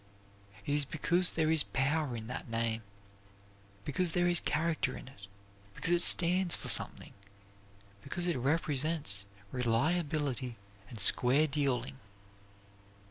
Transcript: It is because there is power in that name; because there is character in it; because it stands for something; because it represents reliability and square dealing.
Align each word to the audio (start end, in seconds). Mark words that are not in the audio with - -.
It 0.65 0.73
is 0.73 0.83
because 0.83 1.33
there 1.33 1.51
is 1.51 1.61
power 1.73 2.15
in 2.15 2.25
that 2.25 2.49
name; 2.49 2.81
because 3.85 4.13
there 4.13 4.25
is 4.27 4.39
character 4.39 4.97
in 4.97 5.07
it; 5.07 5.27
because 5.75 5.91
it 5.91 6.01
stands 6.01 6.55
for 6.55 6.69
something; 6.69 7.13
because 8.01 8.25
it 8.25 8.35
represents 8.35 9.25
reliability 9.51 10.57
and 10.89 10.99
square 10.99 11.45
dealing. 11.45 11.99